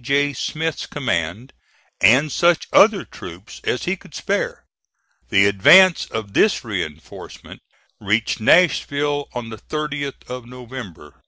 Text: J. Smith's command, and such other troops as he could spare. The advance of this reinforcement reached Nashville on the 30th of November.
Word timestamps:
J. 0.00 0.32
Smith's 0.32 0.86
command, 0.86 1.52
and 2.00 2.30
such 2.30 2.68
other 2.72 3.04
troops 3.04 3.60
as 3.64 3.82
he 3.82 3.96
could 3.96 4.14
spare. 4.14 4.64
The 5.28 5.46
advance 5.46 6.06
of 6.06 6.34
this 6.34 6.62
reinforcement 6.62 7.62
reached 8.00 8.38
Nashville 8.38 9.28
on 9.32 9.48
the 9.48 9.58
30th 9.58 10.30
of 10.30 10.46
November. 10.46 11.20